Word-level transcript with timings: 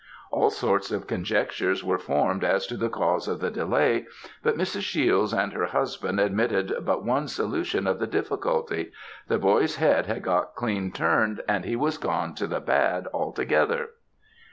All 0.31 0.49
sorts 0.49 0.89
of 0.89 1.05
conjectures 1.05 1.83
were 1.83 1.99
formed 1.99 2.43
as 2.43 2.65
to 2.65 2.75
the 2.75 2.89
cause 2.89 3.27
of 3.27 3.39
the 3.39 3.51
delay, 3.51 4.07
but 4.41 4.57
Mrs. 4.57 4.79
Shiels 4.81 5.31
and 5.31 5.53
her 5.53 5.65
husband 5.67 6.19
admitted 6.19 6.73
but 6.81 7.03
one 7.05 7.27
solution 7.27 7.85
of 7.85 7.99
the 7.99 8.07
difficulty 8.07 8.91
"the 9.27 9.37
boy's 9.37 9.75
head 9.75 10.07
had 10.07 10.23
got 10.23 10.55
clean 10.55 10.91
turned, 10.91 11.43
and 11.47 11.65
he 11.65 11.75
was 11.75 11.99
gone 11.99 12.33
to 12.33 12.47
the 12.47 12.59
bad 12.59 13.05
althegither." 13.13 13.89